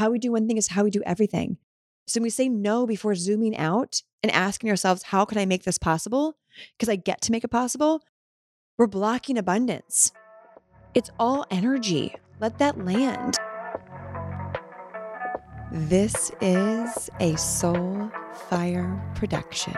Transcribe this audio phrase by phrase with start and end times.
[0.00, 1.58] how we do one thing is how we do everything.
[2.06, 5.64] So when we say no before zooming out and asking ourselves, how can I make
[5.64, 6.38] this possible?
[6.72, 8.02] Because I get to make it possible,
[8.78, 10.10] we're blocking abundance.
[10.94, 12.14] It's all energy.
[12.40, 13.36] Let that land.
[15.70, 18.10] This is a Soul
[18.48, 19.76] Fire production.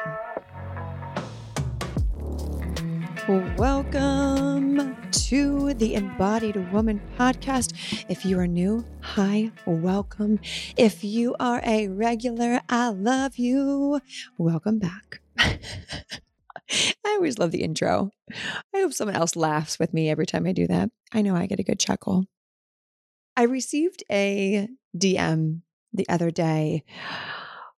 [3.29, 8.05] Welcome to the Embodied Woman podcast.
[8.09, 10.41] If you are new, hi, welcome.
[10.77, 14.00] If you are a regular, I love you.
[14.38, 15.20] Welcome back.
[15.38, 15.56] I
[17.05, 18.11] always love the intro.
[18.74, 20.91] I hope someone else laughs with me every time I do that.
[21.12, 22.25] I know I get a good chuckle.
[23.36, 24.66] I received a
[24.98, 25.61] DM
[25.92, 26.83] the other day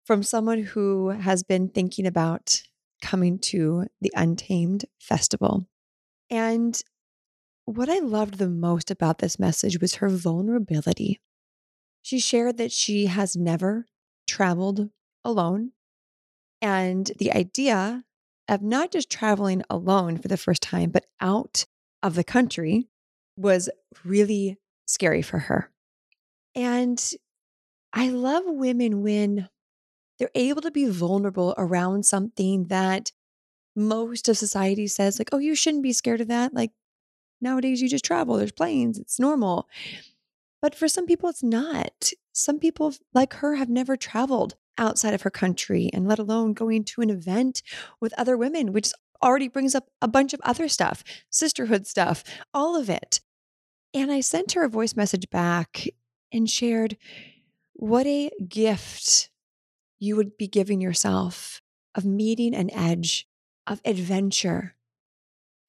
[0.06, 2.64] from someone who has been thinking about
[3.04, 5.68] coming to the Untamed Festival.
[6.32, 6.82] And
[7.66, 11.20] what I loved the most about this message was her vulnerability.
[12.02, 13.86] She shared that she has never
[14.28, 14.90] traveled
[15.24, 15.74] alone.
[16.62, 18.06] And the idea
[18.48, 21.66] of not just traveling alone for the first time, but out
[22.02, 22.88] of the country
[23.38, 23.70] was
[24.04, 24.58] really
[24.88, 25.70] scary for her.
[26.56, 27.02] And
[27.92, 29.50] I love women when
[30.24, 33.12] they're able to be vulnerable around something that
[33.76, 36.54] most of society says, like, oh, you shouldn't be scared of that.
[36.54, 36.72] Like,
[37.42, 39.68] nowadays you just travel, there's planes, it's normal.
[40.62, 42.12] But for some people, it's not.
[42.32, 46.86] Some people like her have never traveled outside of her country and let alone going
[46.86, 47.62] to an event
[48.00, 52.78] with other women, which already brings up a bunch of other stuff, sisterhood stuff, all
[52.80, 53.20] of it.
[53.94, 55.86] And I sent her a voice message back
[56.32, 56.96] and shared
[57.74, 59.30] what a gift
[60.04, 61.62] you would be giving yourself
[61.96, 63.26] of meeting an edge,
[63.66, 64.76] of adventure,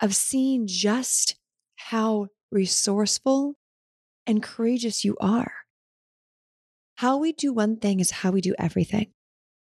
[0.00, 1.36] of seeing just
[1.76, 3.54] how resourceful
[4.26, 5.52] and courageous you are.
[6.96, 9.12] How we do one thing is how we do everything.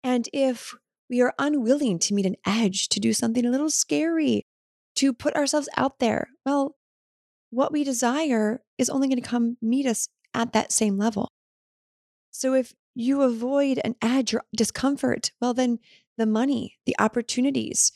[0.06, 0.74] And if
[1.10, 4.46] we are unwilling to meet an edge, to do something a little scary,
[4.96, 6.78] to put ourselves out there, well,
[7.50, 11.30] what we desire is only going to come meet us at that same level.
[12.32, 15.80] So if you avoid and add your discomfort, well, then
[16.18, 17.92] the money, the opportunities,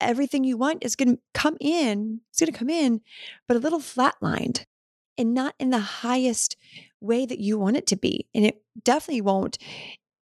[0.00, 2.22] everything you want is going to come in.
[2.30, 3.02] It's going to come in,
[3.46, 4.64] but a little flatlined
[5.18, 6.56] and not in the highest
[7.00, 8.26] way that you want it to be.
[8.34, 9.58] And it definitely won't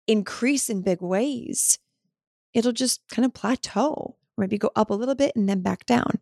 [0.07, 1.79] increase in big ways.
[2.55, 5.85] It'll just kind of plateau, or maybe go up a little bit and then back
[5.85, 6.19] down.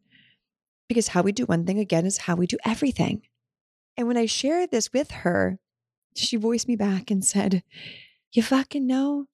[0.89, 3.23] Because how we do one thing again is how we do everything.
[3.97, 5.61] And when I shared this with her,
[6.19, 7.63] she voiced me back and said,
[8.33, 9.27] You fucking know,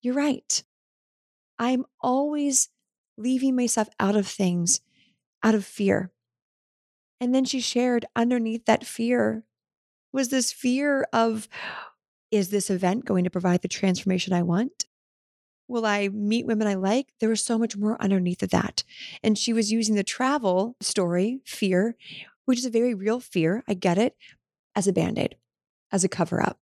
[0.00, 0.62] you're right.
[1.58, 2.68] I'm always
[3.16, 4.80] leaving myself out of things
[5.42, 6.10] out of fear.
[7.20, 9.44] And then she shared underneath that fear
[10.12, 11.48] was this fear of
[12.30, 14.86] is this event going to provide the transformation I want?
[15.66, 17.08] Will I meet women I like?
[17.20, 18.84] There was so much more underneath of that.
[19.22, 21.96] And she was using the travel story, fear,
[22.44, 23.64] which is a very real fear.
[23.68, 24.16] I get it,
[24.74, 25.36] as a band aid
[25.92, 26.58] as a cover up.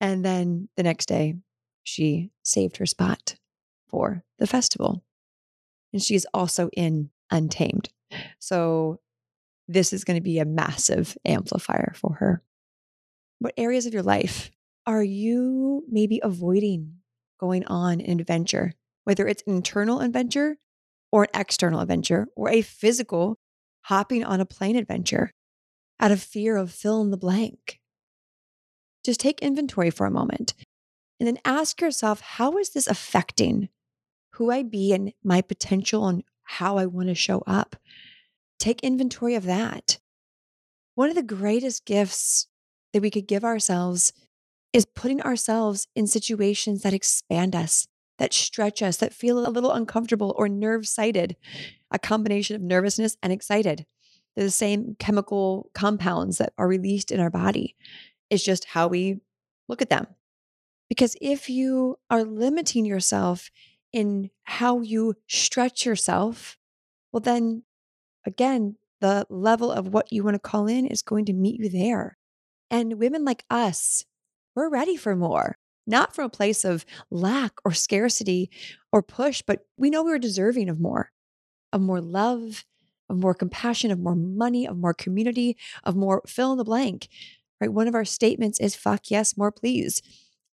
[0.00, 1.36] And then the next day,
[1.84, 3.36] she saved her spot
[3.86, 5.04] for the festival.
[5.92, 7.88] And she's also in Untamed.
[8.38, 9.00] So
[9.68, 12.42] this is going to be a massive amplifier for her.
[13.38, 14.50] What areas of your life
[14.86, 16.96] are you maybe avoiding
[17.38, 18.74] going on an adventure,
[19.04, 20.58] whether it's an internal adventure
[21.10, 23.38] or an external adventure or a physical
[23.82, 25.32] hopping on a plane adventure
[26.00, 27.80] out of fear of fill in the blank?
[29.04, 30.54] Just take inventory for a moment
[31.18, 33.68] and then ask yourself how is this affecting
[34.34, 37.76] who I be and my potential and how I want to show up?
[38.58, 39.98] Take inventory of that.
[40.94, 42.46] One of the greatest gifts
[42.92, 44.12] that we could give ourselves
[44.72, 47.86] is putting ourselves in situations that expand us,
[48.18, 51.36] that stretch us, that feel a little uncomfortable or nerve sighted,
[51.90, 53.86] a combination of nervousness and excited.
[54.34, 57.76] They're the same chemical compounds that are released in our body.
[58.32, 59.20] It's just how we
[59.68, 60.06] look at them.
[60.88, 63.50] Because if you are limiting yourself
[63.92, 66.56] in how you stretch yourself,
[67.12, 67.64] well, then
[68.26, 71.68] again, the level of what you want to call in is going to meet you
[71.68, 72.16] there.
[72.70, 74.06] And women like us,
[74.56, 78.50] we're ready for more, not from a place of lack or scarcity
[78.90, 81.10] or push, but we know we're deserving of more,
[81.70, 82.64] of more love,
[83.10, 87.10] of more compassion, of more money, of more community, of more fill in the blank
[87.62, 87.72] right?
[87.72, 90.02] One of our statements is fuck yes, more please.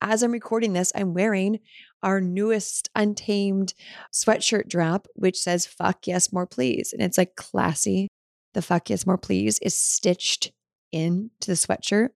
[0.00, 1.60] As I'm recording this, I'm wearing
[2.02, 3.74] our newest untamed
[4.12, 6.92] sweatshirt drop, which says fuck yes, more please.
[6.92, 8.08] And it's like classy.
[8.54, 10.50] The fuck yes, more please is stitched
[10.90, 12.08] into the sweatshirt.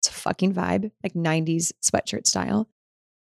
[0.00, 2.68] It's a fucking vibe, like 90s sweatshirt style.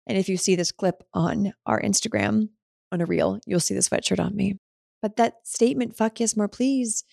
[0.06, 2.50] And if you see this clip on our Instagram
[2.92, 4.58] on a reel, you'll see the sweatshirt on me.
[5.00, 7.04] But that statement, fuck yes, more please,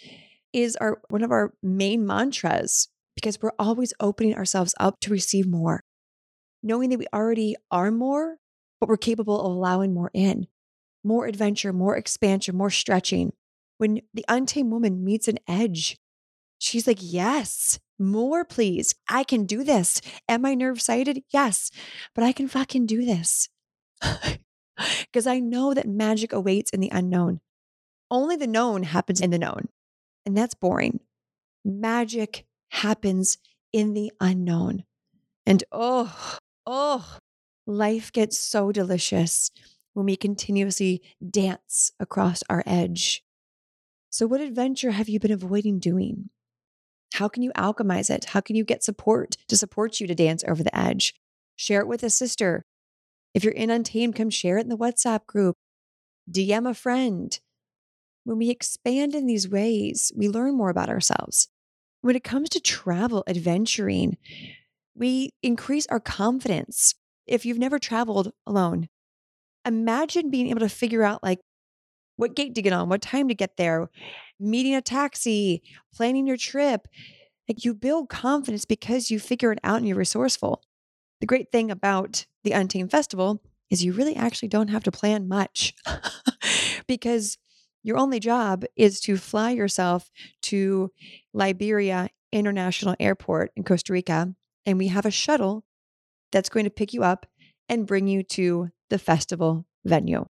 [0.52, 5.48] is our one of our main mantras because we're always opening ourselves up to receive
[5.48, 5.84] more,
[6.62, 8.38] knowing that we already are more,
[8.80, 10.46] but we're capable of allowing more in,
[11.04, 13.34] more adventure, more expansion, more stretching.
[13.80, 15.98] When the untamed woman meets an edge,
[16.60, 18.94] she's like, yes, more, please.
[19.10, 20.00] I can do this.
[20.30, 21.24] Am I nerve sighted?
[21.34, 21.72] Yes,
[22.14, 23.50] but I can fucking do this.
[25.06, 27.40] Because I know that magic awaits in the unknown.
[28.12, 29.70] Only the known happens in the known.
[30.24, 31.00] And that's boring.
[31.66, 33.38] Magic happens
[33.74, 34.84] in the unknown.
[35.46, 37.18] And oh, oh,
[37.66, 39.52] life gets so delicious
[39.94, 43.24] when we continuously dance across our edge.
[44.10, 46.30] So, what adventure have you been avoiding doing?
[47.14, 48.26] How can you alchemize it?
[48.26, 51.14] How can you get support to support you to dance over the edge?
[51.56, 52.64] Share it with a sister.
[53.34, 55.56] If you're in Untamed, come share it in the WhatsApp group.
[56.30, 57.40] DM a friend.
[58.24, 61.48] When we expand in these ways, we learn more about ourselves.
[62.08, 64.16] When it comes to travel, adventuring,
[64.96, 66.96] we increase our confidence.
[67.26, 68.88] If you've never traveled alone,
[69.66, 71.42] imagine being able to figure out like
[72.16, 73.90] what gate to get on, what time to get there,
[74.40, 75.62] meeting a taxi,
[75.94, 76.88] planning your trip.
[77.50, 80.64] Like you build confidence because you figure it out and you're resourceful.
[81.20, 85.28] The great thing about the Untamed Festival is you really actually don't have to plan
[85.28, 85.74] much
[86.88, 87.38] because
[87.88, 90.12] your only job is to fly yourself
[90.44, 90.92] to
[91.34, 94.36] Liberia International Airport in Costa Rica.
[94.66, 95.64] And we have a shuttle
[96.32, 97.26] that's going to pick you up
[97.70, 100.26] and bring you to the festival venue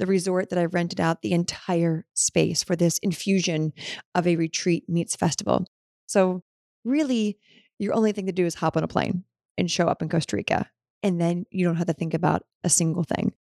[0.00, 3.74] the resort that I've rented out the entire space for this infusion
[4.14, 5.66] of a retreat meets festival.
[6.06, 6.42] So,
[6.86, 7.38] really,
[7.78, 9.24] your only thing to do is hop on a plane
[9.58, 10.70] and show up in Costa Rica.
[11.02, 13.34] And then you don't have to think about a single thing.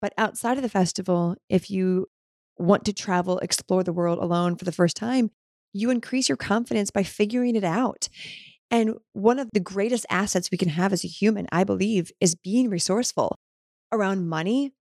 [0.00, 2.06] But outside of the festival, if you
[2.58, 5.30] want to travel, explore the world alone for the first time,
[5.72, 8.08] you increase your confidence by figuring it out.
[8.70, 12.34] And one of the greatest assets we can have as a human, I believe, is
[12.34, 13.38] being resourceful
[13.92, 14.72] around money,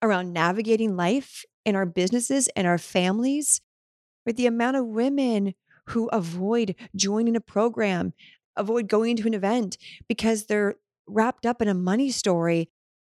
[0.00, 3.60] around navigating life in our businesses and our families,
[4.26, 5.54] with the amount of women
[5.88, 8.12] who avoid joining a program,
[8.56, 9.76] avoid going to an event
[10.08, 10.76] because they're
[11.08, 12.68] wrapped up in a money story.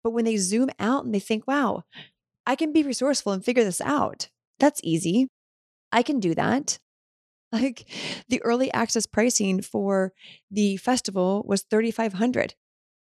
[0.03, 1.83] But when they zoom out and they think, wow,
[2.47, 5.27] I can be resourceful and figure this out, that's easy.
[5.91, 6.79] I can do that.
[7.49, 7.89] Like
[8.27, 10.11] the early access pricing for
[10.51, 12.55] the festival was 3500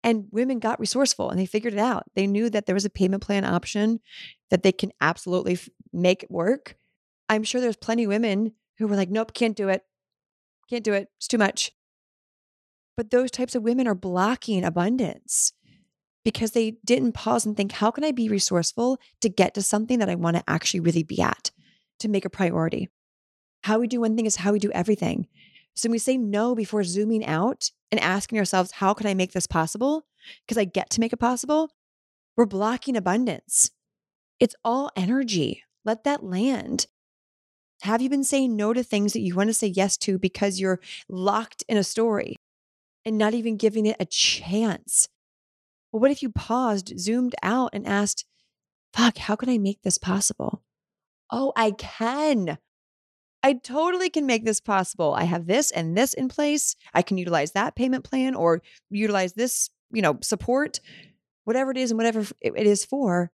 [0.05, 2.05] and women got resourceful and they figured it out.
[2.15, 4.01] They knew that there was a payment plan option
[4.51, 6.77] that they can absolutely f- make work.
[7.31, 9.83] I'm sure there's plenty of women who were like, nope, can't do it.
[10.69, 11.09] Can't do it.
[11.17, 11.73] It's too much.
[12.99, 15.55] But those types of women are blocking abundance
[16.29, 19.99] because they didn't pause and think, how can I be resourceful to get to something
[19.99, 21.51] that I want to actually really be at,
[22.01, 22.91] to make a priority?
[23.63, 25.27] How we do one thing is how we do everything.
[25.75, 29.33] So when we say no before zooming out and asking ourselves, how can I make
[29.33, 30.05] this possible?
[30.45, 31.71] Because I get to make it possible,
[32.37, 33.71] we're blocking abundance.
[34.39, 35.63] It's all energy.
[35.87, 36.89] Let that land.
[37.81, 40.61] Have you been saying no to things that you want to say yes to because
[40.61, 42.37] you're locked in a story
[43.07, 45.09] and not even giving it a chance?
[45.99, 48.25] Well, what if you paused, zoomed out, and asked,
[48.93, 50.63] fuck, how can I make this possible?
[51.29, 52.59] Oh, I can.
[53.43, 55.13] I totally can make this possible.
[55.13, 56.77] I have this and this in place.
[56.95, 60.79] I can utilize that payment plan or utilize this, you know, support,
[61.43, 63.33] whatever it is and whatever it is for.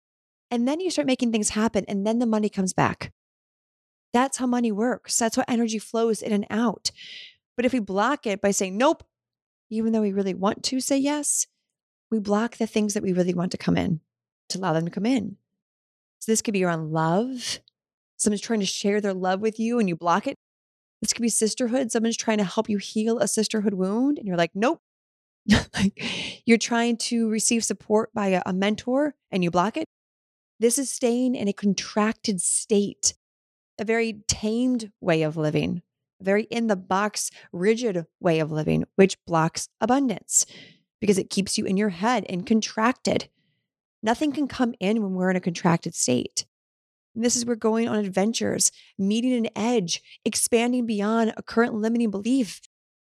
[0.50, 3.12] And then you start making things happen and then the money comes back.
[4.13, 5.17] That's how money works.
[5.17, 6.91] That's how energy flows in and out.
[7.58, 9.03] But if we block it by saying nope,
[9.70, 11.46] even though we really want to say yes,
[12.13, 14.00] we block the things that we really want to come in
[14.50, 15.36] to allow them to come in.
[16.20, 17.60] So this could be around love,
[18.17, 20.38] someone's trying to share their love with you and you block it.
[21.01, 21.91] This could be sisterhood.
[21.91, 24.79] Someone's trying to help you heal a sisterhood wound and you're like, nope.
[25.74, 26.01] like
[26.46, 29.86] you're trying to receive support by a, a mentor and you block it.
[30.60, 33.15] This is staying in a contracted state,
[33.77, 35.82] a very tamed way of living,
[36.22, 40.46] a very in the box, rigid way of living, which blocks abundance
[41.03, 43.27] because it keeps you in your head and contracted.
[44.01, 46.45] Nothing can come in when we're in a contracted state.
[47.13, 52.10] And this is where going on adventures, meeting an edge, expanding beyond a current limiting
[52.10, 52.62] belief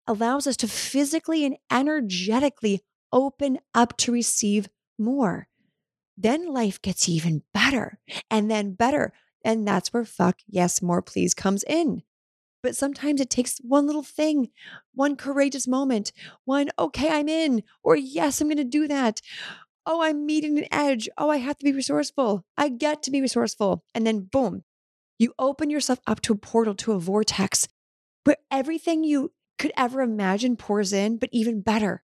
[0.06, 2.80] allows us to physically and energetically
[3.12, 5.48] open up to receive more.
[6.16, 7.98] Then life gets even better
[8.30, 9.12] and then better.
[9.44, 12.04] And that's where fuck yes, more please comes in.
[12.62, 14.50] But sometimes it takes one little thing,
[14.94, 16.12] one courageous moment,
[16.44, 19.20] one, okay, I'm in, or yes, I'm going to do that.
[19.86, 21.08] Oh, I'm meeting an edge.
[21.16, 22.44] Oh, I have to be resourceful.
[22.56, 23.82] I get to be resourceful.
[23.94, 24.64] And then boom,
[25.18, 27.66] you open yourself up to a portal, to a vortex
[28.24, 32.02] where everything you could ever imagine pours in, but even better.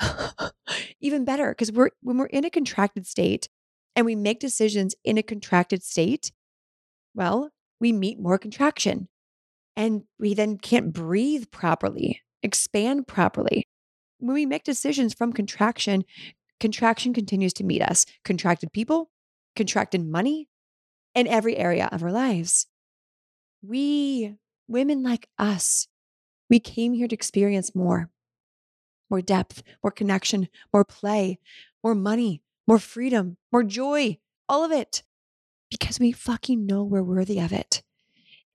[1.00, 1.50] even better.
[1.50, 3.48] Because we're when we're in a contracted state
[3.94, 6.32] and we make decisions in a contracted state,
[7.14, 9.08] well, we meet more contraction
[9.76, 13.68] and we then can't breathe properly, expand properly.
[14.18, 16.04] When we make decisions from contraction,
[16.58, 18.06] contraction continues to meet us.
[18.24, 19.10] Contracted people,
[19.54, 20.48] contracted money,
[21.16, 22.66] in every area of our lives.
[23.62, 24.36] We,
[24.68, 25.88] women like us,
[26.50, 28.10] we came here to experience more
[29.08, 31.38] more depth, more connection, more play,
[31.84, 34.18] more money, more freedom, more joy,
[34.48, 35.04] all of it,
[35.70, 37.84] because we fucking know we're worthy of it.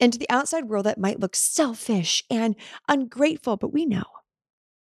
[0.02, 2.56] And to the outside world, that might look selfish and
[2.90, 4.04] ungrateful, but we know.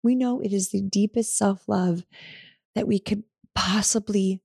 [0.03, 2.05] We know it is the deepest self love
[2.75, 4.41] that we could possibly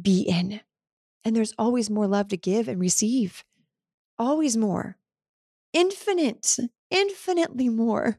[0.00, 0.60] be in.
[1.22, 3.44] And there's always more love to give and receive,
[4.18, 4.96] always more,
[5.74, 6.56] infinite,
[6.90, 8.18] infinitely more.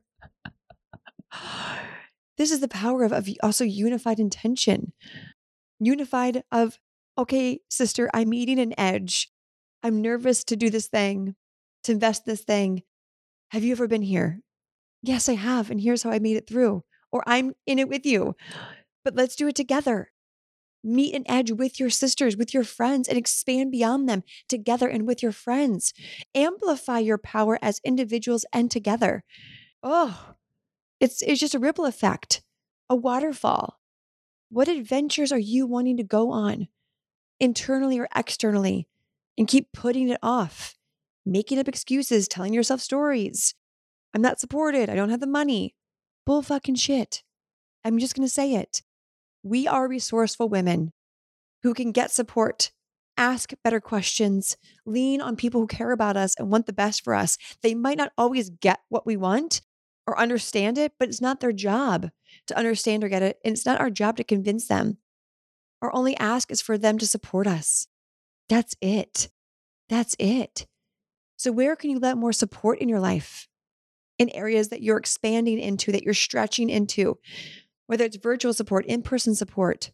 [2.37, 4.93] this is the power of, of also unified intention,
[5.79, 6.77] unified of,
[7.17, 9.31] okay, sister, I'm meeting an edge.
[9.81, 11.35] I'm nervous to do this thing
[11.83, 12.83] to invest this thing.
[13.49, 14.41] Have you ever been here?
[15.01, 15.71] Yes, I have.
[15.71, 16.83] And here's how I made it through.
[17.11, 18.35] Or I'm in it with you.
[19.03, 20.11] But let's do it together.
[20.83, 25.05] Meet an edge with your sisters, with your friends, and expand beyond them together and
[25.05, 25.93] with your friends.
[26.33, 29.23] Amplify your power as individuals and together.
[29.83, 30.33] Oh,
[30.99, 32.41] it's, it's just a ripple effect,
[32.89, 33.79] a waterfall.
[34.49, 36.67] What adventures are you wanting to go on,
[37.39, 38.87] internally or externally,
[39.37, 40.75] and keep putting it off?
[41.25, 43.53] Making up excuses, telling yourself stories.
[44.13, 44.89] I'm not supported.
[44.89, 45.75] I don't have the money.
[46.25, 47.23] Bull fucking shit.
[47.83, 48.81] I'm just going to say it.
[49.43, 50.91] We are resourceful women
[51.63, 52.71] who can get support,
[53.17, 57.15] ask better questions, lean on people who care about us and want the best for
[57.15, 57.37] us.
[57.63, 59.61] They might not always get what we want
[60.05, 62.09] or understand it, but it's not their job
[62.47, 63.37] to understand or get it.
[63.43, 64.97] And it's not our job to convince them.
[65.81, 67.87] Our only ask is for them to support us.
[68.49, 69.29] That's it.
[69.89, 70.67] That's it.
[71.41, 73.47] So, where can you let more support in your life?
[74.19, 77.17] In areas that you're expanding into, that you're stretching into,
[77.87, 79.91] whether it's virtual support, in person support.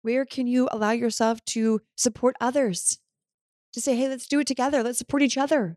[0.00, 2.98] Where can you allow yourself to support others?
[3.74, 4.82] To say, hey, let's do it together.
[4.82, 5.76] Let's support each other.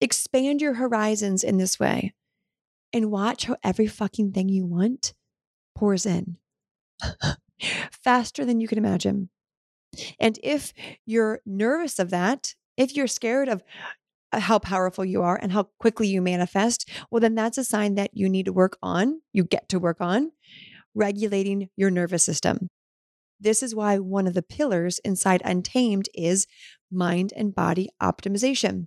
[0.00, 2.12] Expand your horizons in this way
[2.92, 5.14] and watch how every fucking thing you want
[5.76, 6.38] pours in
[8.02, 9.28] faster than you can imagine.
[10.18, 10.72] And if
[11.04, 13.62] you're nervous of that, if you're scared of
[14.32, 17.94] uh, how powerful you are and how quickly you manifest, well, then that's a sign
[17.94, 20.32] that you need to work on, you get to work on
[20.96, 22.68] regulating your nervous system.
[23.38, 26.46] This is why one of the pillars inside Untamed is
[26.90, 28.86] mind and body optimization.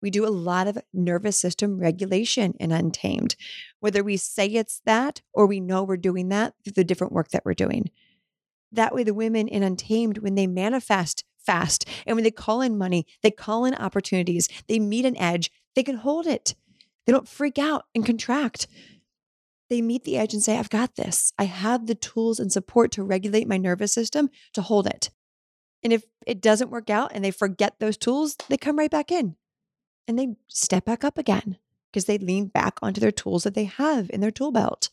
[0.00, 3.36] We do a lot of nervous system regulation in Untamed,
[3.80, 7.30] whether we say it's that or we know we're doing that through the different work
[7.30, 7.90] that we're doing.
[8.70, 11.88] That way, the women in Untamed, when they manifest fast.
[12.06, 15.82] And when they call in money, they call in opportunities, they meet an edge, they
[15.82, 16.54] can hold it.
[17.06, 18.66] They don't freak out and contract.
[19.68, 21.32] They meet the edge and say, I've got this.
[21.38, 25.10] I have the tools and support to regulate my nervous system to hold it.
[25.82, 29.10] And if it doesn't work out and they forget those tools, they come right back
[29.10, 29.36] in
[30.06, 31.58] and they step back up again
[31.90, 34.90] because they lean back onto their tools that they have in their tool belt.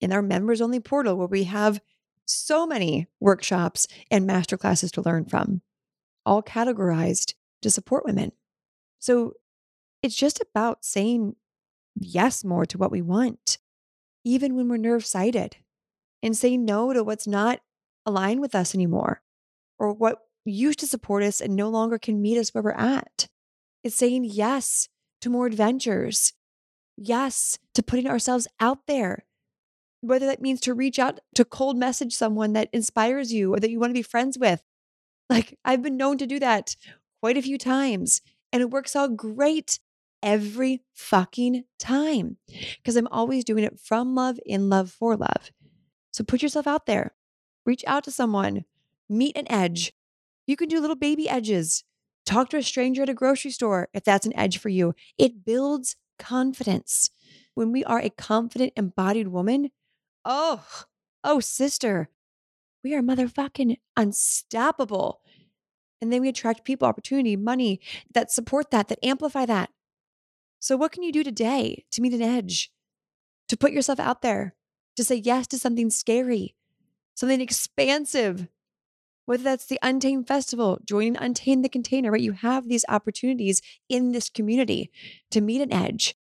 [0.00, 1.80] In our members only portal, where we have
[2.24, 5.62] so many workshops and masterclasses to learn from
[6.24, 8.32] all categorized to support women.
[8.98, 9.34] So
[10.02, 11.36] it's just about saying
[11.94, 13.58] yes more to what we want,
[14.24, 15.56] even when we're nerve sighted,
[16.22, 17.60] and saying no to what's not
[18.06, 19.22] aligned with us anymore
[19.78, 23.28] or what used to support us and no longer can meet us where we're at.
[23.84, 24.88] It's saying yes
[25.20, 26.32] to more adventures,
[26.96, 29.24] yes to putting ourselves out there.
[30.00, 33.70] Whether that means to reach out to cold message someone that inspires you or that
[33.70, 34.64] you want to be friends with,
[35.32, 36.76] like I've been known to do that
[37.20, 38.20] quite a few times
[38.52, 39.78] and it works out great
[40.22, 42.36] every fucking time
[42.76, 45.50] because I'm always doing it from love, in love, for love.
[46.12, 47.14] So put yourself out there,
[47.64, 48.64] reach out to someone,
[49.08, 49.92] meet an edge.
[50.46, 51.84] You can do little baby edges.
[52.24, 54.94] Talk to a stranger at a grocery store if that's an edge for you.
[55.18, 57.10] It builds confidence.
[57.54, 59.70] When we are a confident, embodied woman,
[60.24, 60.64] oh,
[61.24, 62.08] oh, sister,
[62.84, 65.21] we are motherfucking unstoppable.
[66.02, 67.80] And then we attract people, opportunity, money
[68.12, 69.70] that support that, that amplify that.
[70.58, 72.72] So, what can you do today to meet an edge,
[73.48, 74.56] to put yourself out there,
[74.96, 76.56] to say yes to something scary,
[77.14, 78.48] something expansive?
[79.26, 82.20] Whether that's the Untamed Festival, joining Untamed the Container, right?
[82.20, 84.90] You have these opportunities in this community
[85.30, 86.16] to meet an edge,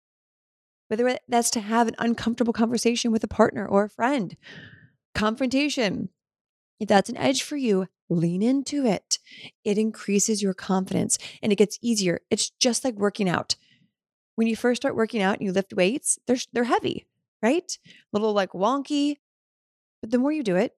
[0.88, 4.36] whether that's to have an uncomfortable conversation with a partner or a friend,
[5.14, 6.08] confrontation.
[6.80, 9.18] If that's an edge for you, lean into it.
[9.64, 12.20] It increases your confidence and it gets easier.
[12.30, 13.56] It's just like working out.
[14.36, 17.06] When you first start working out and you lift weights, they're, they're heavy,
[17.42, 17.78] right?
[17.86, 19.16] A little like wonky.
[20.00, 20.76] But the more you do it,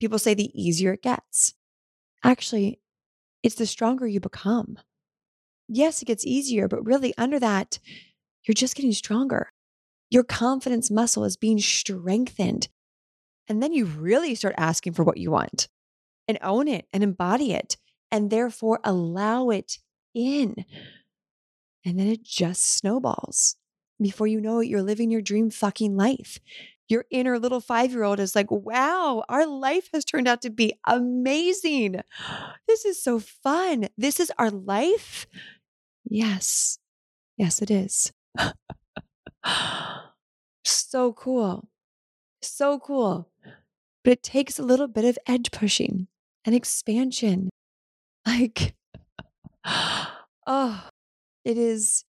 [0.00, 1.54] people say the easier it gets.
[2.24, 2.80] Actually,
[3.42, 4.78] it's the stronger you become.
[5.68, 7.78] Yes, it gets easier, but really under that,
[8.44, 9.52] you're just getting stronger.
[10.10, 12.68] Your confidence muscle is being strengthened.
[13.46, 15.68] And then you really start asking for what you want
[16.28, 17.76] and own it and embody it
[18.10, 19.78] and therefore allow it
[20.14, 20.64] in.
[21.84, 23.56] And then it just snowballs.
[24.00, 26.38] Before you know it, you're living your dream fucking life.
[26.88, 30.50] Your inner little five year old is like, wow, our life has turned out to
[30.50, 32.00] be amazing.
[32.66, 33.88] This is so fun.
[33.96, 35.26] This is our life.
[36.04, 36.78] Yes.
[37.36, 38.12] Yes, it is.
[40.64, 41.68] so cool.
[42.40, 43.28] So cool.
[44.04, 46.08] But it takes a little bit of edge pushing
[46.44, 47.50] and expansion.
[48.26, 48.74] Like,
[50.46, 50.86] oh,
[51.42, 52.04] it is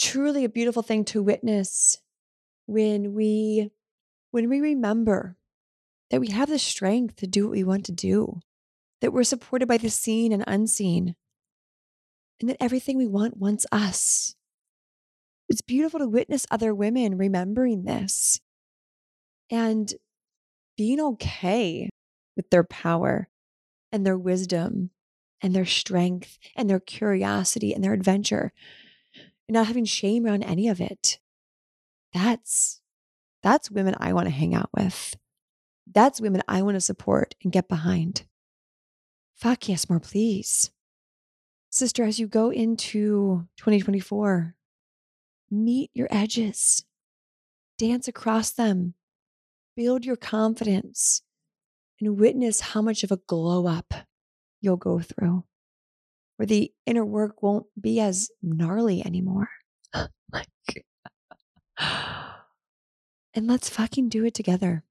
[0.00, 1.98] truly a beautiful thing to witness
[2.66, 3.70] when we
[4.30, 5.36] when we remember
[6.10, 8.40] that we have the strength to do what we want to do,
[9.00, 11.16] that we're supported by the seen and unseen,
[12.40, 14.36] and that everything we want wants us.
[15.48, 18.40] It's beautiful to witness other women remembering this
[19.50, 19.92] and
[20.76, 21.88] being okay
[22.36, 23.29] with their power
[23.92, 24.90] and their wisdom
[25.42, 28.52] and their strength and their curiosity and their adventure
[29.48, 31.18] and not having shame around any of it.
[32.12, 32.80] That's
[33.42, 35.16] that's women I want to hang out with.
[35.90, 38.24] That's women I want to support and get behind.
[39.34, 40.70] Fuck yes, more please.
[41.70, 44.54] Sister, as you go into 2024,
[45.50, 46.84] meet your edges,
[47.78, 48.94] dance across them,
[49.76, 51.22] build your confidence,
[52.00, 53.92] and witness how much of a glow up
[54.60, 55.44] you'll go through,
[56.36, 59.48] where the inner work won't be as gnarly anymore.
[59.92, 60.46] Oh like,
[63.34, 64.84] and let's fucking do it together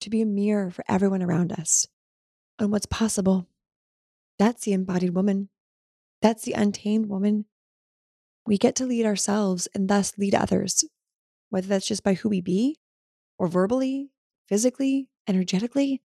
[0.00, 1.86] to be a mirror for everyone around us
[2.58, 3.46] on what's possible.
[4.38, 5.48] That's the embodied woman.
[6.20, 7.46] That's the untamed woman.
[8.46, 10.84] We get to lead ourselves and thus lead others,
[11.50, 12.76] whether that's just by who we be
[13.38, 14.10] or verbally,
[14.48, 16.02] physically, energetically.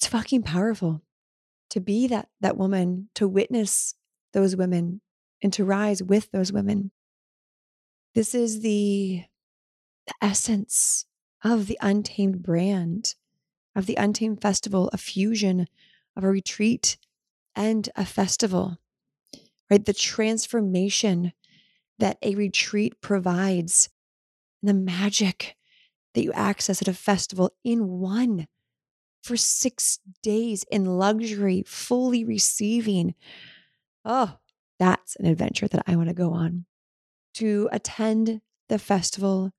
[0.00, 1.02] It's fucking powerful
[1.68, 3.94] to be that that woman, to witness
[4.32, 5.02] those women
[5.42, 6.90] and to rise with those women.
[8.14, 9.24] This is the,
[10.06, 11.04] the essence
[11.44, 13.14] of the Untamed brand,
[13.76, 15.68] of the Untamed Festival, a fusion
[16.16, 16.96] of a retreat
[17.54, 18.78] and a festival,
[19.70, 19.84] right?
[19.84, 21.34] The transformation
[21.98, 23.90] that a retreat provides,
[24.62, 25.56] the magic
[26.14, 28.46] that you access at a festival in one
[29.22, 33.14] for six days in luxury, fully receiving.
[34.04, 34.38] Oh,
[34.78, 36.64] that's an adventure that I want to go on.
[37.34, 39.52] To attend the festival,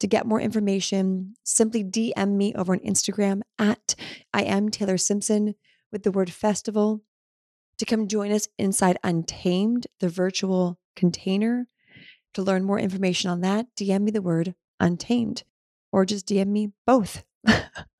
[0.00, 3.94] to get more information, simply DM me over on Instagram at
[4.32, 5.54] I am Taylor Simpson
[5.92, 7.02] with the word festival.
[7.78, 11.68] To come join us inside Untamed, the virtual container.
[12.34, 15.44] To learn more information on that, DM me the word Untamed
[15.92, 17.24] or just DM me both.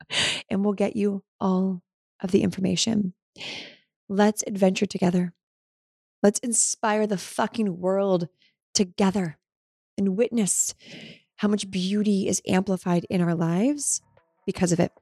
[0.50, 1.82] and we'll get you all
[2.22, 3.14] of the information.
[4.08, 5.34] Let's adventure together.
[6.22, 8.28] Let's inspire the fucking world
[8.74, 9.38] together
[9.98, 10.74] and witness
[11.36, 14.00] how much beauty is amplified in our lives
[14.46, 14.92] because of it.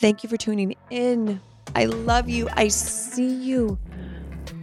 [0.00, 1.40] Thank you for tuning in.
[1.74, 2.48] I love you.
[2.52, 3.78] I see you.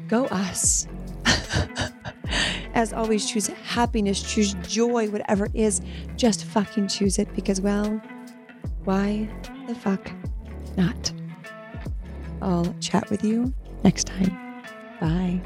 [0.07, 0.87] Go us.
[2.73, 5.81] As always, choose happiness, choose joy, whatever it is.
[6.15, 8.01] Just fucking choose it because, well,
[8.85, 9.29] why
[9.67, 10.11] the fuck
[10.77, 11.11] not?
[12.41, 14.37] I'll chat with you next time.
[14.99, 15.41] Bye.